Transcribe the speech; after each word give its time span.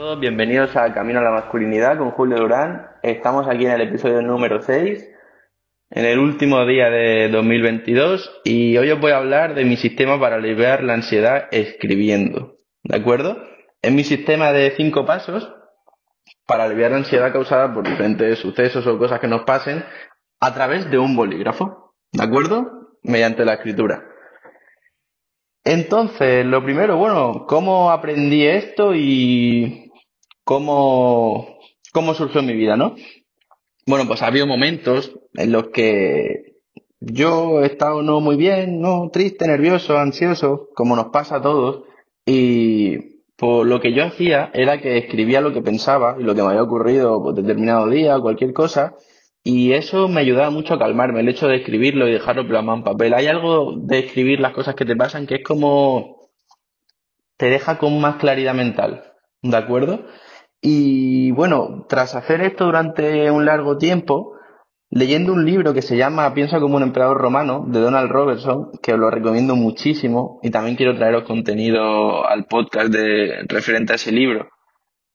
todos, 0.00 0.18
bienvenidos 0.18 0.74
a 0.76 0.94
Camino 0.94 1.18
a 1.18 1.22
la 1.22 1.30
Masculinidad 1.30 1.98
con 1.98 2.12
Julio 2.12 2.38
Durán. 2.38 2.86
Estamos 3.02 3.46
aquí 3.46 3.66
en 3.66 3.72
el 3.72 3.82
episodio 3.82 4.22
número 4.22 4.62
6, 4.62 5.06
en 5.90 6.04
el 6.06 6.18
último 6.18 6.64
día 6.64 6.88
de 6.88 7.28
2022, 7.28 8.40
y 8.44 8.78
hoy 8.78 8.90
os 8.92 8.98
voy 8.98 9.10
a 9.12 9.18
hablar 9.18 9.54
de 9.54 9.66
mi 9.66 9.76
sistema 9.76 10.18
para 10.18 10.36
aliviar 10.36 10.82
la 10.82 10.94
ansiedad 10.94 11.48
escribiendo. 11.50 12.56
¿De 12.82 12.96
acuerdo? 12.96 13.46
Es 13.82 13.92
mi 13.92 14.02
sistema 14.02 14.52
de 14.52 14.70
cinco 14.70 15.04
pasos 15.04 15.52
para 16.46 16.64
aliviar 16.64 16.92
la 16.92 16.96
ansiedad 16.96 17.30
causada 17.30 17.74
por 17.74 17.86
diferentes 17.86 18.38
sucesos 18.38 18.86
o 18.86 18.96
cosas 18.96 19.20
que 19.20 19.28
nos 19.28 19.42
pasen 19.42 19.84
a 20.40 20.54
través 20.54 20.90
de 20.90 20.96
un 20.96 21.14
bolígrafo. 21.14 21.92
¿De 22.10 22.24
acuerdo? 22.24 22.94
Mediante 23.02 23.44
la 23.44 23.52
escritura. 23.52 24.02
Entonces, 25.62 26.46
lo 26.46 26.64
primero, 26.64 26.96
bueno, 26.96 27.44
¿cómo 27.46 27.90
aprendí 27.90 28.46
esto 28.46 28.94
y 28.94 29.89
cómo, 30.50 31.60
cómo 31.92 32.12
surgió 32.12 32.42
mi 32.42 32.54
vida, 32.54 32.76
¿no? 32.76 32.96
Bueno, 33.86 34.08
pues 34.08 34.20
ha 34.20 34.26
habido 34.26 34.48
momentos 34.48 35.12
en 35.34 35.52
los 35.52 35.68
que 35.68 36.56
yo 36.98 37.62
he 37.62 37.66
estado 37.66 38.02
no 38.02 38.20
muy 38.20 38.34
bien, 38.34 38.80
no 38.80 39.10
triste, 39.12 39.46
nervioso, 39.46 39.96
ansioso, 39.96 40.68
como 40.74 40.96
nos 40.96 41.10
pasa 41.10 41.36
a 41.36 41.40
todos, 41.40 41.84
y 42.26 43.20
pues 43.36 43.64
lo 43.64 43.80
que 43.80 43.94
yo 43.94 44.02
hacía 44.02 44.50
era 44.52 44.80
que 44.80 44.98
escribía 44.98 45.40
lo 45.40 45.52
que 45.52 45.62
pensaba 45.62 46.16
y 46.18 46.24
lo 46.24 46.34
que 46.34 46.42
me 46.42 46.48
había 46.48 46.64
ocurrido 46.64 47.22
por 47.22 47.32
determinado 47.32 47.88
día, 47.88 48.18
cualquier 48.18 48.52
cosa, 48.52 48.96
y 49.44 49.74
eso 49.74 50.08
me 50.08 50.20
ayudaba 50.20 50.50
mucho 50.50 50.74
a 50.74 50.80
calmarme, 50.80 51.20
el 51.20 51.28
hecho 51.28 51.46
de 51.46 51.58
escribirlo 51.58 52.08
y 52.08 52.12
dejarlo 52.12 52.48
plasmado 52.48 52.78
en 52.78 52.84
papel. 52.84 53.14
Hay 53.14 53.28
algo 53.28 53.76
de 53.76 54.00
escribir 54.00 54.40
las 54.40 54.52
cosas 54.52 54.74
que 54.74 54.84
te 54.84 54.96
pasan 54.96 55.28
que 55.28 55.36
es 55.36 55.44
como 55.44 56.28
te 57.36 57.46
deja 57.46 57.78
con 57.78 58.00
más 58.00 58.16
claridad 58.16 58.54
mental, 58.54 59.12
¿de 59.42 59.56
acuerdo? 59.56 60.06
Y 60.60 61.30
bueno, 61.32 61.86
tras 61.88 62.14
hacer 62.14 62.42
esto 62.42 62.66
durante 62.66 63.30
un 63.30 63.46
largo 63.46 63.78
tiempo, 63.78 64.34
leyendo 64.90 65.32
un 65.32 65.46
libro 65.46 65.72
que 65.72 65.82
se 65.82 65.96
llama 65.96 66.34
Piensa 66.34 66.60
como 66.60 66.76
un 66.76 66.82
emperador 66.82 67.18
romano, 67.18 67.64
de 67.66 67.80
Donald 67.80 68.10
Robertson, 68.10 68.70
que 68.82 68.92
os 68.92 68.98
lo 68.98 69.10
recomiendo 69.10 69.56
muchísimo, 69.56 70.38
y 70.42 70.50
también 70.50 70.76
quiero 70.76 70.96
traeros 70.96 71.24
contenido 71.24 72.26
al 72.26 72.46
podcast 72.46 72.92
de 72.92 73.44
referente 73.48 73.92
a 73.92 73.96
ese 73.96 74.12
libro. 74.12 74.48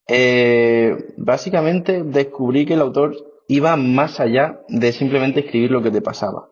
Eh, 0.08 0.96
básicamente 1.16 2.02
descubrí 2.04 2.64
que 2.64 2.74
el 2.74 2.80
autor 2.80 3.14
iba 3.48 3.76
más 3.76 4.18
allá 4.18 4.60
de 4.68 4.92
simplemente 4.92 5.40
escribir 5.40 5.70
lo 5.70 5.82
que 5.82 5.90
te 5.90 6.02
pasaba. 6.02 6.48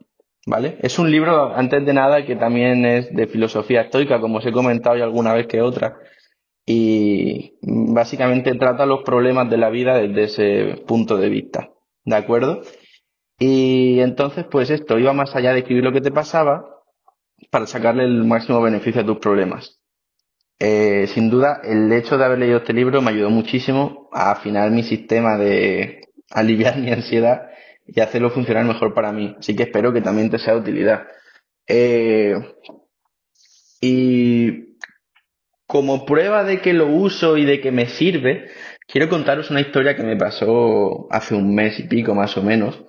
¿Vale? 0.46 0.76
Es 0.82 0.98
un 0.98 1.10
libro, 1.10 1.54
antes 1.54 1.86
de 1.86 1.94
nada, 1.94 2.26
que 2.26 2.36
también 2.36 2.84
es 2.84 3.10
de 3.14 3.26
filosofía 3.26 3.82
estoica, 3.82 4.20
como 4.20 4.38
os 4.38 4.46
he 4.46 4.52
comentado 4.52 4.94
ya 4.94 5.04
alguna 5.04 5.32
vez 5.32 5.46
que 5.46 5.62
otra 5.62 5.96
y 6.66 7.58
básicamente 7.62 8.54
trata 8.54 8.86
los 8.86 9.02
problemas 9.02 9.50
de 9.50 9.58
la 9.58 9.70
vida 9.70 9.98
desde 9.98 10.24
ese 10.24 10.82
punto 10.86 11.18
de 11.18 11.28
vista, 11.28 11.70
¿de 12.04 12.16
acuerdo? 12.16 12.62
Y 13.38 14.00
entonces, 14.00 14.46
pues 14.50 14.70
esto 14.70 14.98
iba 14.98 15.12
más 15.12 15.34
allá 15.34 15.52
de 15.52 15.60
escribir 15.60 15.84
lo 15.84 15.92
que 15.92 16.00
te 16.00 16.10
pasaba 16.10 16.64
para 17.50 17.66
sacarle 17.66 18.04
el 18.04 18.24
máximo 18.24 18.62
beneficio 18.62 19.02
a 19.02 19.06
tus 19.06 19.18
problemas. 19.18 19.80
Eh, 20.58 21.08
sin 21.08 21.30
duda, 21.30 21.60
el 21.64 21.92
hecho 21.92 22.16
de 22.16 22.24
haber 22.24 22.38
leído 22.38 22.58
este 22.58 22.72
libro 22.72 23.02
me 23.02 23.10
ayudó 23.10 23.28
muchísimo 23.30 24.08
a 24.12 24.30
afinar 24.30 24.70
mi 24.70 24.82
sistema 24.84 25.36
de 25.36 26.08
aliviar 26.30 26.78
mi 26.80 26.90
ansiedad 26.90 27.50
y 27.86 28.00
hacerlo 28.00 28.30
funcionar 28.30 28.64
mejor 28.64 28.94
para 28.94 29.12
mí. 29.12 29.34
Así 29.38 29.54
que 29.54 29.64
espero 29.64 29.92
que 29.92 30.00
también 30.00 30.30
te 30.30 30.38
sea 30.38 30.54
de 30.54 30.60
utilidad. 30.60 31.06
Eh, 31.66 32.34
y 33.80 34.73
como 35.74 36.06
prueba 36.06 36.44
de 36.44 36.60
que 36.60 36.72
lo 36.72 36.86
uso 36.86 37.36
y 37.36 37.44
de 37.44 37.60
que 37.60 37.72
me 37.72 37.86
sirve, 37.86 38.48
quiero 38.86 39.08
contaros 39.08 39.50
una 39.50 39.60
historia 39.60 39.96
que 39.96 40.04
me 40.04 40.16
pasó 40.16 41.08
hace 41.10 41.34
un 41.34 41.52
mes 41.52 41.80
y 41.80 41.88
pico 41.88 42.14
más 42.14 42.36
o 42.36 42.44
menos, 42.44 42.80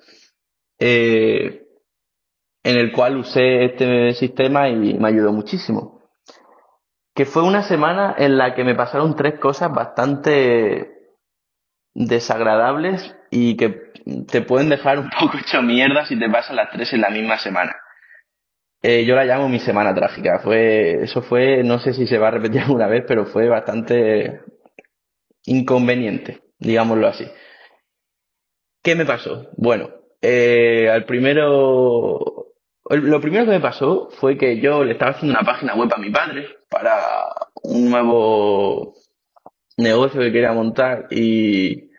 eh, 0.78 1.64
en 2.64 2.78
el 2.78 2.92
cual 2.92 3.18
usé 3.18 3.66
este 3.66 4.14
sistema 4.14 4.70
y 4.70 4.94
me 5.00 5.08
ayudó 5.08 5.34
muchísimo. 5.34 6.04
Que 7.16 7.26
fue 7.26 7.42
una 7.42 7.64
semana 7.64 8.14
en 8.20 8.38
la 8.38 8.54
que 8.54 8.64
me 8.64 8.76
pasaron 8.76 9.16
tres 9.16 9.40
cosas 9.40 9.74
bastante 9.74 11.16
desagradables 11.96 13.16
y 13.32 13.58
que 13.58 13.94
te 14.28 14.44
pueden 14.44 14.70
dejar 14.70 15.00
un 15.00 15.10
poco 15.10 15.40
hecho 15.40 15.64
mierda 15.64 16.06
si 16.06 16.20
te 16.20 16.30
pasan 16.30 16.58
las 16.58 16.70
tres 16.70 16.94
en 16.94 17.02
la 17.02 17.10
misma 17.10 17.40
semana. 17.40 17.76
Eh, 18.88 19.04
yo 19.04 19.16
la 19.16 19.26
llamo 19.26 19.50
mi 19.50 19.60
semana 19.60 19.96
trágica. 19.96 20.42
Fue, 20.44 21.02
eso 21.02 21.24
fue, 21.24 21.64
no 21.64 21.80
sé 21.80 21.92
si 21.94 22.06
se 22.06 22.20
va 22.20 22.28
a 22.28 22.32
repetir 22.32 22.62
alguna 22.66 22.86
vez, 22.86 23.04
pero 23.08 23.26
fue 23.26 23.50
bastante 23.50 24.42
inconveniente, 25.46 26.44
digámoslo 26.60 27.08
así. 27.08 27.26
¿Qué 28.84 28.94
me 28.94 29.06
pasó? 29.06 29.50
Bueno, 29.58 29.90
eh, 30.22 30.88
al 30.88 31.06
primero, 31.06 32.54
lo 32.88 33.22
primero 33.22 33.46
que 33.46 33.52
me 33.54 33.60
pasó 33.60 34.10
fue 34.20 34.38
que 34.38 34.60
yo 34.62 34.84
le 34.84 34.92
estaba 34.92 35.14
haciendo 35.14 35.36
una 35.36 35.52
página 35.52 35.74
web 35.74 35.90
a 35.92 35.98
mi 35.98 36.12
padre 36.12 36.46
para 36.70 36.94
un 37.64 37.90
nuevo 37.90 38.94
negocio 39.78 40.22
que 40.22 40.32
quería 40.32 40.54
montar 40.54 41.08
y 41.10 41.90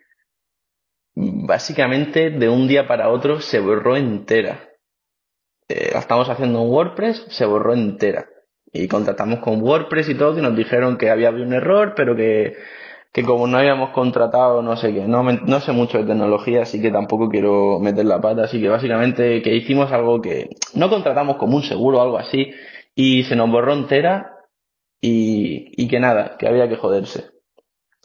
básicamente 1.16 2.30
de 2.30 2.48
un 2.48 2.68
día 2.68 2.86
para 2.86 3.08
otro 3.08 3.41
se 3.41 3.58
borró 3.58 3.97
entera 3.97 4.66
eh, 5.69 5.93
estamos 5.94 6.28
haciendo 6.28 6.62
en 6.62 6.71
WordPress, 6.71 7.27
se 7.31 7.44
borró 7.44 7.75
entera. 7.75 8.27
Y 8.72 8.88
contratamos 8.88 9.41
con 9.41 9.62
WordPress 9.62 10.09
y 10.10 10.15
todo 10.15 10.38
y 10.38 10.43
nos 10.43 10.56
dijeron 10.56 10.99
que 10.99 11.10
había 11.10 11.28
habido 11.28 11.47
un 11.47 11.54
error, 11.54 11.94
pero 11.97 12.15
que, 12.15 12.54
que 13.12 13.22
como 13.22 13.47
no 13.47 13.59
habíamos 13.59 13.91
contratado, 13.91 14.62
no 14.62 14.77
sé 14.77 14.93
qué, 14.93 15.06
no, 15.09 15.22
no 15.22 15.60
sé 15.60 15.72
mucho 15.72 15.99
de 15.99 16.04
tecnología, 16.04 16.62
así 16.62 16.82
que 16.82 16.91
tampoco 16.91 17.28
quiero 17.28 17.78
meter 17.81 18.04
la 18.04 18.21
pata, 18.21 18.44
así 18.44 18.60
que 18.60 18.69
básicamente 18.69 19.41
que 19.41 19.54
hicimos 19.54 19.91
algo 19.93 20.21
que 20.21 20.50
no 20.75 20.91
contratamos 20.91 21.37
como 21.37 21.56
un 21.56 21.62
seguro 21.62 21.98
o 21.98 22.03
algo 22.03 22.19
así, 22.19 22.53
y 22.94 23.25
se 23.25 23.37
nos 23.37 23.50
borró 23.50 23.72
entera 23.72 24.37
y, 25.00 25.72
y 25.83 25.88
que 25.88 26.00
nada, 26.00 26.37
que 26.38 26.47
había 26.47 26.69
que 26.69 26.77
joderse. 26.77 27.35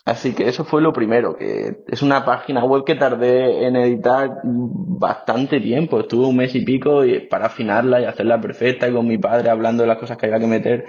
Así 0.04 0.34
que 0.34 0.48
eso 0.48 0.66
fue 0.66 0.82
lo 0.82 0.92
primero, 0.94 1.36
que 1.38 1.84
es 1.88 2.02
una 2.02 2.26
página 2.26 2.66
web 2.66 2.84
que 2.84 2.96
tardé 2.96 3.68
en 3.68 3.76
editar 3.76 4.42
bastante 4.44 5.60
tiempo, 5.60 6.00
estuve 6.00 6.26
un 6.26 6.38
mes 6.38 6.56
y 6.56 6.66
pico 6.66 7.04
para 7.30 7.46
afinarla 7.46 8.02
y 8.02 8.06
hacerla 8.06 8.42
perfecta 8.42 8.88
y 8.88 8.94
con 8.94 9.08
mi 9.08 9.20
padre 9.20 9.52
hablando 9.52 9.84
de 9.84 9.88
las 9.88 10.00
cosas 10.00 10.18
que 10.18 10.26
había 10.26 10.40
que 10.40 10.48
meter 10.48 10.86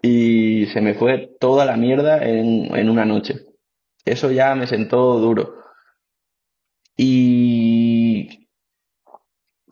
y 0.00 0.66
se 0.66 0.80
me 0.80 0.94
fue 0.94 1.36
toda 1.38 1.66
la 1.66 1.76
mierda 1.76 2.24
en, 2.26 2.74
en 2.74 2.88
una 2.88 3.04
noche. 3.04 3.46
Eso 4.06 4.30
ya 4.30 4.54
me 4.54 4.66
sentó 4.66 5.18
duro. 5.18 5.54
Y 6.96 8.48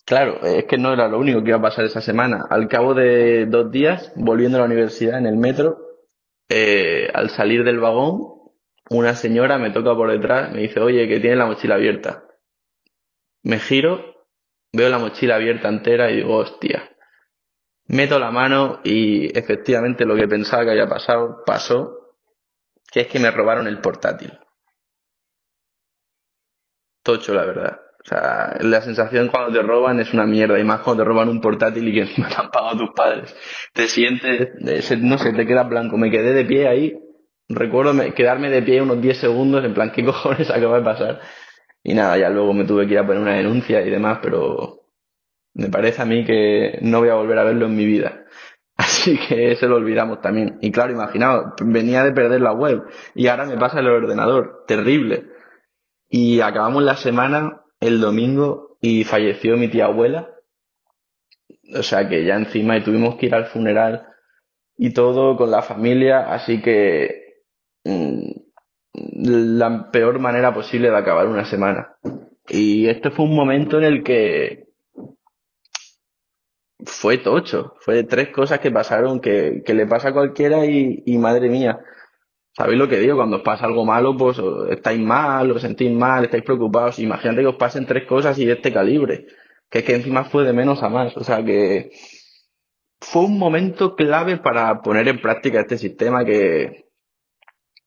claro, 0.05 0.43
es 0.43 0.65
que 0.65 0.77
no 0.77 0.93
era 0.93 1.09
lo 1.09 1.19
único 1.19 1.43
que 1.43 1.49
iba 1.49 1.59
a 1.59 1.63
pasar 1.63 1.85
esa 1.87 2.01
semana. 2.01 2.45
Al 2.51 2.69
cabo 2.69 2.95
de 2.95 3.47
dos 3.47 3.71
días, 3.71 4.13
volviendo 4.17 4.59
a 4.59 4.61
la 4.61 4.67
universidad 4.67 5.19
en 5.19 5.27
el 5.27 5.37
metro, 5.37 5.79
eh, 6.49 7.09
al 7.15 7.31
salir 7.31 7.65
del 7.65 7.81
vagón, 7.81 8.34
una 8.91 9.15
señora 9.15 9.59
me 9.59 9.71
toca 9.71 9.95
por 9.95 10.11
detrás, 10.11 10.53
me 10.53 10.63
dice, 10.63 10.81
oye, 10.81 11.09
que 11.09 11.21
tiene 11.21 11.37
la 11.37 11.47
mochila 11.47 11.77
abierta. 11.77 12.25
Me 13.43 13.59
giro, 13.59 14.27
veo 14.73 14.89
la 14.89 14.99
mochila 14.99 15.37
abierta 15.37 15.69
entera 15.69 16.11
y 16.11 16.17
digo, 16.17 16.37
hostia. 16.37 16.91
Meto 17.87 18.19
la 18.19 18.31
mano 18.31 18.81
y 18.83 19.37
efectivamente 19.39 20.05
lo 20.05 20.17
que 20.17 20.29
pensaba 20.29 20.65
que 20.65 20.71
había 20.71 20.89
pasado, 20.89 21.43
pasó, 21.45 22.17
que 22.91 23.01
es 23.01 23.07
que 23.09 23.19
me 23.19 23.31
robaron 23.31 23.67
el 23.67 23.81
portátil. 23.81 24.39
Tocho, 27.03 27.35
la 27.35 27.45
verdad. 27.45 27.81
O 28.03 28.07
sea, 28.07 28.57
la 28.61 28.83
sensación 28.83 29.29
cuando 29.29 29.53
te 29.53 29.63
roban 29.63 29.99
es 30.01 30.13
una 30.13 30.27
mierda, 30.27 30.59
y 30.59 30.65
más 30.65 30.81
cuando 30.81 31.03
te 31.03 31.09
roban 31.09 31.29
un 31.29 31.41
portátil 31.41 31.89
y 31.89 31.95
que 31.95 32.21
no 32.21 32.29
te 32.29 32.35
han 32.37 32.51
pagado 32.51 32.79
tus 32.79 32.91
padres. 32.95 33.35
Te 33.73 33.89
sientes, 33.89 34.51
no 35.01 35.19
sé, 35.19 35.33
te 35.33 35.47
quedas 35.47 35.69
blanco. 35.69 35.97
Me 35.97 36.11
quedé 36.11 36.33
de 36.33 36.45
pie 36.45 36.69
ahí 36.69 37.04
recuerdo 37.49 37.93
quedarme 38.15 38.51
de 38.51 38.63
pie 38.63 38.83
unos 38.83 39.01
10 39.01 39.19
segundos, 39.19 39.65
en 39.65 39.75
plan, 39.75 39.93
¿qué 39.93 40.05
cojones 40.05 40.51
acaba 40.51 40.79
de 40.79 40.85
pasar? 40.85 41.21
Y 41.83 41.95
nada, 41.95 42.17
ya 42.17 42.31
luego 42.31 42.55
me 42.55 42.65
tuve 42.65 42.87
que 42.87 42.95
ir 42.95 42.99
a 42.99 43.07
poner 43.07 43.23
una 43.23 43.35
denuncia 43.35 43.83
y 43.83 43.91
demás, 43.91 44.19
pero 44.23 44.85
me 45.55 45.69
parece 45.69 46.03
a 46.03 46.07
mí 46.07 46.25
que 46.25 46.79
no 46.83 47.01
voy 47.01 47.11
a 47.11 47.15
volver 47.15 47.39
a 47.39 47.45
verlo 47.45 47.67
en 47.67 47.77
mi 47.77 47.85
vida. 47.85 48.25
Así 48.77 49.19
que 49.29 49.55
se 49.57 49.69
lo 49.69 49.77
olvidamos 49.77 50.21
también. 50.21 50.59
Y 50.61 50.73
claro, 50.73 50.93
imaginaos, 50.93 51.53
venía 51.61 52.03
de 52.03 52.13
perder 52.13 52.41
la 52.41 52.53
web 52.53 52.83
y 53.15 53.29
ahora 53.29 53.45
me 53.45 53.57
pasa 53.57 53.81
el 53.81 53.87
ordenador. 53.87 54.65
Terrible. 54.67 55.27
Y 56.09 56.41
acabamos 56.41 56.83
la 56.83 56.97
semana 56.97 57.63
el 57.81 58.01
domingo 58.01 58.79
y 58.81 59.05
falleció 59.05 59.57
mi 59.57 59.69
tía 59.69 59.87
abuela. 59.87 60.31
O 61.77 61.83
sea 61.83 62.09
que 62.09 62.25
ya 62.25 62.35
encima 62.35 62.77
y 62.77 62.83
tuvimos 62.83 63.17
que 63.17 63.27
ir 63.27 63.35
al 63.35 63.47
funeral 63.47 64.09
y 64.77 64.93
todo 64.93 65.37
con 65.37 65.51
la 65.51 65.63
familia, 65.63 66.33
así 66.33 66.61
que 66.61 67.24
la 67.85 69.91
peor 69.91 70.19
manera 70.19 70.55
posible 70.55 70.91
de 70.91 70.97
acabar 70.97 71.27
una 71.27 71.45
semana. 71.45 71.97
Y 72.49 72.89
este 72.89 73.11
fue 73.11 73.25
un 73.25 73.35
momento 73.35 73.79
en 73.79 73.85
el 73.85 74.03
que 74.03 74.65
fue 76.85 77.19
tocho, 77.19 77.75
fue 77.81 78.05
tres 78.05 78.29
cosas 78.29 78.61
que 78.61 78.71
pasaron 78.71 79.21
que, 79.21 79.63
que 79.65 79.75
le 79.75 79.87
pasa 79.87 80.09
a 80.09 80.13
cualquiera 80.13 80.67
y, 80.67 81.03
y 81.07 81.19
madre 81.19 81.49
mía. 81.49 81.81
¿Sabéis 82.57 82.79
lo 82.79 82.89
que 82.89 82.99
digo? 82.99 83.17
Cuando 83.17 83.39
os 83.39 83.43
pasa 83.43 83.67
algo 83.67 83.85
malo, 83.85 84.17
pues 84.17 84.41
estáis 84.71 85.01
mal, 85.01 85.51
os 85.51 85.63
sentís 85.63 85.91
mal, 85.91 86.25
estáis 86.25 86.45
preocupados. 86.45 87.01
Imagínate 87.01 87.41
que 87.41 87.49
os 87.49 87.57
pasen 87.57 87.87
tres 87.87 88.07
cosas 88.07 88.39
y 88.39 88.47
de 88.47 88.53
este 88.53 88.73
calibre. 88.73 89.27
Que 89.69 89.81
es 89.81 89.85
que 89.85 89.97
encima 89.97 90.25
fue 90.25 90.45
de 90.45 90.53
menos 90.53 90.83
a 90.83 90.89
más. 90.89 91.17
O 91.17 91.25
sea 91.25 91.45
que 91.45 91.91
fue 93.01 93.25
un 93.25 93.39
momento 93.39 93.97
clave 93.97 94.37
para 94.37 94.83
poner 94.83 95.09
en 95.09 95.21
práctica 95.21 95.61
este 95.61 95.79
sistema 95.79 96.25
que, 96.25 96.84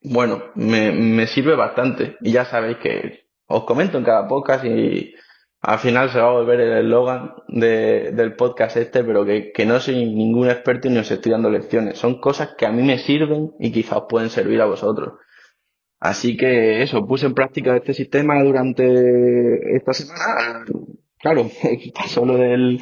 bueno, 0.01 0.43
me, 0.55 0.91
me 0.91 1.27
sirve 1.27 1.55
bastante. 1.55 2.17
Y 2.21 2.31
ya 2.31 2.45
sabéis 2.45 2.77
que 2.77 3.27
os 3.47 3.63
comento 3.63 3.97
en 3.97 4.03
cada 4.03 4.27
podcast 4.27 4.65
y 4.65 5.13
al 5.61 5.79
final 5.79 6.09
se 6.11 6.19
va 6.19 6.29
a 6.29 6.33
volver 6.33 6.59
el 6.61 6.85
eslogan 6.85 7.33
de, 7.47 8.11
del 8.11 8.35
podcast 8.35 8.77
este, 8.77 9.03
pero 9.03 9.25
que, 9.25 9.51
que, 9.51 9.65
no 9.65 9.79
soy 9.79 10.05
ningún 10.05 10.49
experto 10.49 10.89
ni 10.89 10.97
os 10.97 11.09
estoy 11.09 11.31
dando 11.31 11.49
lecciones. 11.49 11.97
Son 11.97 12.19
cosas 12.19 12.55
que 12.57 12.65
a 12.65 12.71
mí 12.71 12.83
me 12.83 12.99
sirven 12.99 13.51
y 13.59 13.71
quizás 13.71 14.03
pueden 14.07 14.29
servir 14.29 14.61
a 14.61 14.65
vosotros. 14.65 15.13
Así 15.99 16.37
que 16.37 16.83
eso, 16.83 17.05
puse 17.07 17.25
en 17.25 17.33
práctica 17.33 17.75
este 17.75 17.93
sistema 17.93 18.41
durante 18.43 19.75
esta 19.75 19.93
semana. 19.93 20.63
Claro, 21.19 21.49
pasó 21.95 22.25
lo 22.25 22.37
del, 22.37 22.79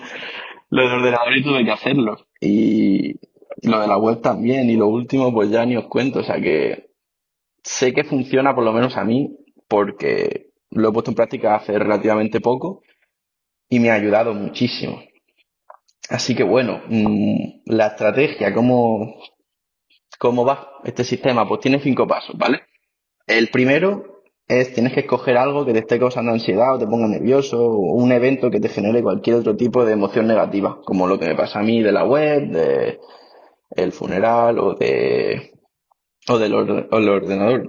lo 0.69 0.81
del 0.81 0.91
ordenador 0.91 1.37
y 1.37 1.43
tuve 1.43 1.63
que 1.63 1.71
hacerlo. 1.71 2.17
Y 2.41 3.19
lo 3.63 3.79
de 3.79 3.87
la 3.87 3.97
web 3.97 4.21
también. 4.21 4.69
Y 4.69 4.75
lo 4.75 4.87
último, 4.87 5.33
pues 5.33 5.49
ya 5.49 5.65
ni 5.65 5.77
os 5.77 5.85
cuento. 5.85 6.19
O 6.19 6.23
sea 6.23 6.41
que 6.41 6.89
sé 7.65 7.93
que 7.93 8.03
funciona 8.03 8.53
por 8.53 8.63
lo 8.63 8.71
menos 8.71 8.95
a 8.95 9.03
mí 9.03 9.35
porque 9.67 10.51
lo 10.69 10.89
he 10.89 10.91
puesto 10.93 11.11
en 11.11 11.15
práctica 11.15 11.55
hace 11.55 11.77
relativamente 11.77 12.39
poco 12.39 12.83
y 13.67 13.79
me 13.79 13.89
ha 13.89 13.95
ayudado 13.95 14.33
muchísimo. 14.33 15.01
Así 16.09 16.35
que 16.35 16.43
bueno, 16.43 16.81
mm, 16.87 17.63
la 17.65 17.87
estrategia, 17.87 18.53
¿cómo, 18.53 19.15
cómo 20.19 20.45
va 20.45 20.69
este 20.83 21.03
sistema? 21.03 21.47
Pues 21.47 21.61
tiene 21.61 21.79
cinco 21.79 22.07
pasos, 22.07 22.37
¿vale? 22.37 22.61
El 23.25 23.47
primero 23.49 24.21
es 24.47 24.71
tienes 24.73 24.93
que 24.93 24.99
escoger 24.99 25.35
algo 25.35 25.65
que 25.65 25.73
te 25.73 25.79
esté 25.79 25.97
causando 25.97 26.31
ansiedad 26.31 26.75
o 26.75 26.77
te 26.77 26.85
ponga 26.85 27.07
nervioso 27.07 27.65
o 27.65 27.95
un 27.95 28.11
evento 28.11 28.51
que 28.51 28.59
te 28.59 28.69
genere 28.69 29.01
cualquier 29.01 29.37
otro 29.37 29.55
tipo 29.55 29.83
de 29.83 29.93
emoción 29.93 30.27
negativa, 30.27 30.79
como 30.85 31.07
lo 31.07 31.17
que 31.17 31.25
me 31.25 31.35
pasa 31.35 31.59
a 31.59 31.63
mí 31.63 31.81
de 31.81 31.91
la 31.91 32.05
web, 32.05 32.51
de 32.51 32.99
el 33.71 33.91
funeral 33.91 34.59
o 34.59 34.75
de 34.75 35.54
o 36.27 36.39
del 36.39 36.53
ordenador, 36.53 37.67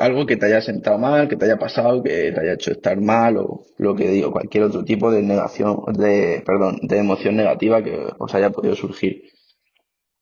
algo 0.00 0.26
que 0.26 0.36
te 0.36 0.46
haya 0.46 0.60
sentado 0.60 0.98
mal, 0.98 1.28
que 1.28 1.36
te 1.36 1.46
haya 1.46 1.58
pasado, 1.58 2.02
que 2.02 2.30
te 2.30 2.40
haya 2.40 2.52
hecho 2.52 2.70
estar 2.70 3.00
mal 3.00 3.38
o 3.38 3.64
lo 3.76 3.96
que 3.96 4.08
digo, 4.08 4.30
cualquier 4.30 4.64
otro 4.64 4.84
tipo 4.84 5.10
de 5.10 5.22
negación, 5.22 5.82
de, 5.94 6.42
perdón, 6.46 6.78
de 6.82 6.98
emoción 6.98 7.36
negativa 7.36 7.82
que 7.82 7.98
os 8.18 8.34
haya 8.34 8.50
podido 8.50 8.76
surgir. 8.76 9.24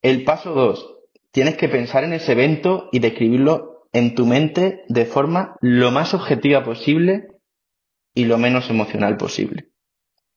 El 0.01 0.25
paso 0.25 0.55
dos, 0.55 0.97
tienes 1.33 1.57
que 1.57 1.69
pensar 1.69 2.05
en 2.05 2.15
ese 2.15 2.33
evento 2.33 2.89
y 2.93 3.01
describirlo 3.01 3.87
en 3.93 4.15
tu 4.15 4.25
mente 4.25 4.85
de 4.89 5.05
forma 5.05 5.57
lo 5.61 5.91
más 5.91 6.15
objetiva 6.15 6.65
posible 6.65 7.29
y 8.15 8.25
lo 8.25 8.39
menos 8.39 8.71
emocional 8.71 9.19
posible. 9.19 9.69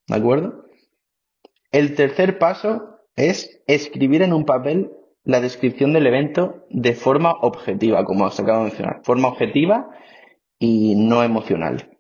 ¿De 0.08 0.16
acuerdo? 0.18 0.66
El 1.72 1.96
tercer 1.96 2.38
paso 2.38 2.98
es 3.16 3.62
escribir 3.68 4.24
en 4.24 4.34
un 4.34 4.46
papel 4.46 4.92
la 5.30 5.42
descripción 5.42 5.94
del 5.94 6.08
evento 6.08 6.66
de 6.72 6.94
forma 6.94 7.32
objetiva, 7.32 8.04
como 8.04 8.26
os 8.26 8.40
acabo 8.40 8.60
de 8.60 8.70
mencionar, 8.70 9.02
forma 9.04 9.28
objetiva 9.28 9.92
y 10.58 10.96
no 10.96 11.22
emocional. 11.22 12.00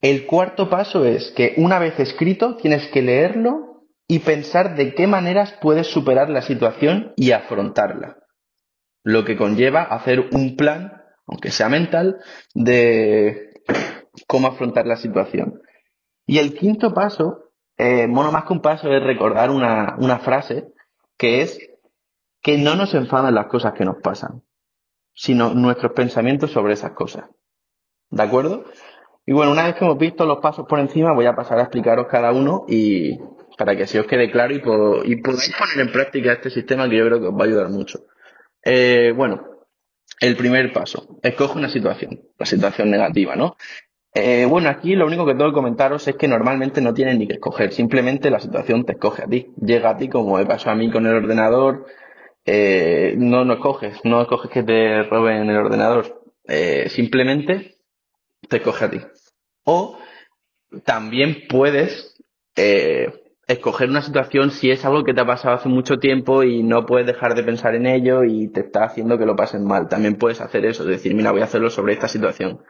El 0.00 0.26
cuarto 0.26 0.68
paso 0.70 1.04
es 1.04 1.30
que 1.36 1.54
una 1.56 1.78
vez 1.78 2.00
escrito 2.00 2.56
tienes 2.56 2.88
que 2.88 3.00
leerlo 3.00 3.84
y 4.08 4.18
pensar 4.18 4.74
de 4.74 4.92
qué 4.92 5.06
maneras 5.06 5.56
puedes 5.60 5.86
superar 5.86 6.30
la 6.30 6.42
situación 6.42 7.12
y 7.14 7.30
afrontarla. 7.30 8.16
Lo 9.04 9.24
que 9.24 9.36
conlleva 9.36 9.82
hacer 9.82 10.30
un 10.32 10.56
plan, 10.56 11.04
aunque 11.28 11.52
sea 11.52 11.68
mental, 11.68 12.16
de 12.54 13.52
cómo 14.26 14.48
afrontar 14.48 14.84
la 14.84 14.96
situación. 14.96 15.62
Y 16.26 16.38
el 16.38 16.54
quinto 16.54 16.92
paso, 16.92 17.52
eh, 17.76 18.08
más 18.08 18.44
que 18.46 18.52
un 18.52 18.62
paso 18.62 18.92
es 18.92 19.00
recordar 19.00 19.50
una, 19.50 19.94
una 20.00 20.18
frase 20.18 20.72
que 21.18 21.42
es 21.42 21.60
que 22.40 22.56
no 22.56 22.76
nos 22.76 22.94
enfadan 22.94 23.34
las 23.34 23.46
cosas 23.46 23.74
que 23.74 23.84
nos 23.84 23.96
pasan, 23.96 24.42
sino 25.12 25.52
nuestros 25.52 25.92
pensamientos 25.92 26.52
sobre 26.52 26.72
esas 26.72 26.92
cosas. 26.92 27.28
¿De 28.10 28.22
acuerdo? 28.22 28.64
Y 29.26 29.32
bueno, 29.32 29.52
una 29.52 29.66
vez 29.66 29.74
que 29.74 29.84
hemos 29.84 29.98
visto 29.98 30.24
los 30.24 30.38
pasos 30.38 30.66
por 30.66 30.78
encima, 30.78 31.12
voy 31.12 31.26
a 31.26 31.36
pasar 31.36 31.58
a 31.58 31.62
explicaros 31.62 32.06
cada 32.06 32.32
uno 32.32 32.64
y 32.66 33.18
para 33.58 33.76
que 33.76 33.86
se 33.86 34.00
os 34.00 34.06
quede 34.06 34.30
claro 34.30 34.54
y, 34.54 34.60
podáis 34.60 35.54
poner 35.58 35.86
en 35.86 35.92
práctica 35.92 36.32
este 36.32 36.48
sistema 36.48 36.88
que 36.88 36.96
yo 36.96 37.04
creo 37.04 37.20
que 37.20 37.26
os 37.26 37.34
va 37.34 37.42
a 37.42 37.46
ayudar 37.46 37.68
mucho. 37.68 38.06
Eh, 38.64 39.12
bueno, 39.14 39.66
el 40.20 40.36
primer 40.36 40.72
paso, 40.72 41.18
escoge 41.22 41.58
una 41.58 41.68
situación, 41.68 42.20
la 42.38 42.46
situación 42.46 42.90
negativa, 42.90 43.36
¿no? 43.36 43.56
Eh, 44.14 44.46
bueno, 44.46 44.70
aquí 44.70 44.94
lo 44.96 45.06
único 45.06 45.26
que 45.26 45.34
tengo 45.34 45.50
que 45.50 45.54
comentaros 45.54 46.08
es 46.08 46.16
que 46.16 46.28
normalmente 46.28 46.80
no 46.80 46.94
tienes 46.94 47.18
ni 47.18 47.26
que 47.26 47.34
escoger, 47.34 47.72
simplemente 47.72 48.30
la 48.30 48.40
situación 48.40 48.84
te 48.84 48.92
escoge 48.92 49.24
a 49.24 49.26
ti, 49.26 49.52
llega 49.60 49.90
a 49.90 49.96
ti 49.96 50.08
como 50.08 50.38
me 50.38 50.46
pasó 50.46 50.70
a 50.70 50.74
mí 50.74 50.90
con 50.90 51.06
el 51.06 51.14
ordenador, 51.14 51.86
eh, 52.46 53.14
no, 53.18 53.44
no 53.44 53.54
escoges, 53.54 53.98
no 54.04 54.22
escoges 54.22 54.50
que 54.50 54.62
te 54.62 55.02
roben 55.02 55.50
el 55.50 55.56
ordenador, 55.56 56.22
eh, 56.46 56.88
simplemente 56.88 57.76
te 58.48 58.56
escoge 58.56 58.84
a 58.86 58.90
ti. 58.90 59.00
O 59.64 59.98
también 60.84 61.46
puedes 61.48 62.14
escoger 63.46 63.88
una 63.88 64.02
situación 64.02 64.50
si 64.50 64.70
es 64.70 64.84
algo 64.84 65.04
que 65.04 65.14
te 65.14 65.20
ha 65.20 65.26
pasado 65.26 65.54
hace 65.54 65.68
mucho 65.68 65.98
tiempo 65.98 66.42
y 66.42 66.62
no 66.62 66.86
puedes 66.86 67.06
dejar 67.06 67.34
de 67.34 67.44
pensar 67.44 67.74
en 67.74 67.86
ello 67.86 68.24
y 68.24 68.48
te 68.48 68.60
está 68.60 68.84
haciendo 68.84 69.16
que 69.16 69.26
lo 69.26 69.36
pases 69.36 69.60
mal. 69.60 69.88
También 69.88 70.16
puedes 70.16 70.40
hacer 70.40 70.64
eso, 70.64 70.84
decir, 70.84 71.14
mira, 71.14 71.30
voy 71.30 71.42
a 71.42 71.44
hacerlo 71.44 71.70
sobre 71.70 71.92
esta 71.92 72.08
situación 72.08 72.60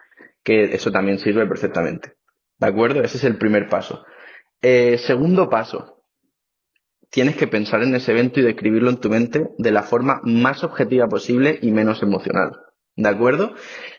que 0.48 0.74
eso 0.74 0.90
también 0.90 1.18
sirve 1.18 1.46
perfectamente. 1.46 2.14
¿De 2.56 2.66
acuerdo? 2.66 3.02
Ese 3.02 3.18
es 3.18 3.24
el 3.24 3.36
primer 3.36 3.68
paso. 3.68 4.06
Eh, 4.62 4.96
segundo 4.96 5.50
paso, 5.50 6.02
tienes 7.10 7.36
que 7.36 7.46
pensar 7.46 7.82
en 7.82 7.94
ese 7.94 8.12
evento 8.12 8.40
y 8.40 8.44
describirlo 8.44 8.88
en 8.88 8.96
tu 8.96 9.10
mente 9.10 9.50
de 9.58 9.70
la 9.70 9.82
forma 9.82 10.22
más 10.24 10.64
objetiva 10.64 11.06
posible 11.06 11.58
y 11.60 11.70
menos 11.70 12.02
emocional. 12.02 12.52
¿De 12.96 13.10
acuerdo? 13.10 13.54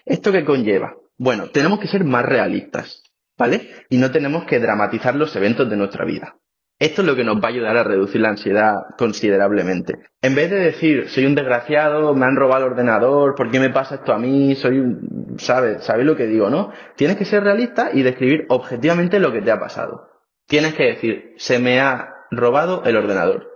¿Esto 0.05 0.31
qué 0.31 0.43
conlleva? 0.43 0.95
Bueno, 1.19 1.51
tenemos 1.51 1.79
que 1.79 1.87
ser 1.87 2.03
más 2.03 2.25
realistas, 2.25 3.03
¿vale? 3.37 3.69
Y 3.91 3.97
no 3.97 4.09
tenemos 4.09 4.45
que 4.45 4.59
dramatizar 4.59 5.15
los 5.15 5.35
eventos 5.35 5.69
de 5.69 5.77
nuestra 5.77 6.03
vida. 6.03 6.39
Esto 6.79 7.01
es 7.01 7.07
lo 7.07 7.15
que 7.17 7.25
nos 7.25 7.43
va 7.43 7.47
a 7.47 7.51
ayudar 7.51 7.75
a 7.75 7.83
reducir 7.83 8.21
la 8.21 8.29
ansiedad 8.29 8.73
considerablemente. 8.97 9.99
En 10.21 10.33
vez 10.33 10.49
de 10.49 10.59
decir, 10.59 11.09
soy 11.09 11.25
un 11.25 11.35
desgraciado, 11.35 12.15
me 12.15 12.25
han 12.25 12.37
robado 12.37 12.65
el 12.65 12.71
ordenador, 12.71 13.35
¿por 13.35 13.51
qué 13.51 13.59
me 13.59 13.69
pasa 13.69 13.95
esto 13.95 14.13
a 14.13 14.17
mí? 14.17 14.55
Soy 14.55 14.79
un... 14.79 15.35
¿Sabes? 15.37 15.83
¿Sabes 15.83 16.05
lo 16.05 16.15
que 16.15 16.25
digo, 16.25 16.49
no? 16.49 16.71
Tienes 16.95 17.17
que 17.17 17.25
ser 17.25 17.43
realista 17.43 17.89
y 17.93 18.01
describir 18.01 18.45
objetivamente 18.47 19.19
lo 19.19 19.33
que 19.33 19.41
te 19.41 19.51
ha 19.51 19.59
pasado. 19.59 20.07
Tienes 20.47 20.73
que 20.73 20.83
decir, 20.83 21.33
se 21.35 21.59
me 21.59 21.81
ha 21.81 22.13
robado 22.31 22.83
el 22.85 22.95
ordenador. 22.95 23.49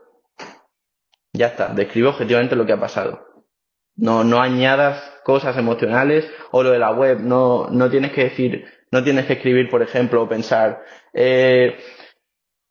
Ya 1.32 1.48
está, 1.48 1.70
describe 1.70 2.10
objetivamente 2.10 2.58
lo 2.58 2.65
que 2.65 2.74
ha 2.74 2.80
pasado. 2.80 3.25
No, 3.96 4.25
no 4.25 4.42
añadas 4.42 5.01
cosas 5.24 5.58
emocionales 5.58 6.30
o 6.51 6.62
lo 6.62 6.72
de 6.72 6.80
la 6.80 6.92
web, 6.92 7.20
no, 7.22 7.70
no 7.70 7.89
tienes 7.89 8.12
que 8.12 8.25
decir, 8.25 8.65
no 8.92 9.01
tienes 9.03 9.25
que 9.27 9.34
escribir, 9.34 9.70
por 9.70 9.82
ejemplo, 9.82 10.22
o 10.22 10.30
pensar, 10.30 10.84
eh, 11.13 11.77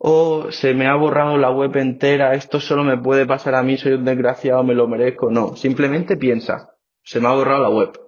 oh, 0.03 0.51
se 0.51 0.73
me 0.73 0.87
ha 0.87 0.95
borrado 0.95 1.37
la 1.37 1.49
web 1.49 1.75
entera, 1.77 2.33
esto 2.33 2.59
solo 2.59 2.83
me 2.83 2.97
puede 2.97 3.25
pasar 3.25 3.55
a 3.55 3.63
mí, 3.63 3.77
soy 3.77 3.93
un 3.93 4.05
desgraciado, 4.05 4.63
me 4.63 4.75
lo 4.75 4.87
merezco. 4.87 5.31
No, 5.31 5.55
simplemente 5.55 6.17
piensa, 6.17 6.75
se 7.03 7.19
me 7.19 7.27
ha 7.27 7.31
borrado 7.31 7.63
la 7.63 7.69
web. 7.69 7.99